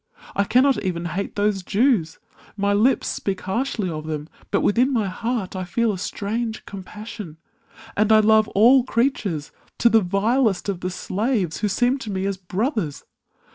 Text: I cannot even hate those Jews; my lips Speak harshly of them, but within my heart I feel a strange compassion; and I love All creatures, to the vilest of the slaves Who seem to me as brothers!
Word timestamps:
I 0.35 0.45
cannot 0.45 0.83
even 0.83 1.05
hate 1.05 1.35
those 1.35 1.61
Jews; 1.61 2.17
my 2.57 2.73
lips 2.73 3.07
Speak 3.07 3.41
harshly 3.41 3.87
of 3.87 4.07
them, 4.07 4.29
but 4.49 4.61
within 4.61 4.91
my 4.91 5.05
heart 5.05 5.55
I 5.55 5.63
feel 5.63 5.91
a 5.93 5.97
strange 5.99 6.65
compassion; 6.65 7.37
and 7.95 8.11
I 8.11 8.17
love 8.19 8.47
All 8.55 8.83
creatures, 8.83 9.51
to 9.77 9.89
the 9.89 10.01
vilest 10.01 10.67
of 10.69 10.79
the 10.79 10.89
slaves 10.89 11.57
Who 11.57 11.67
seem 11.67 11.99
to 11.99 12.09
me 12.11 12.25
as 12.25 12.37
brothers! 12.37 13.03